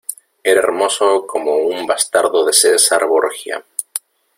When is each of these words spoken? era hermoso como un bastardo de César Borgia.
era 0.43 0.61
hermoso 0.63 1.27
como 1.27 1.57
un 1.57 1.85
bastardo 1.85 2.43
de 2.43 2.53
César 2.53 3.05
Borgia. 3.05 3.63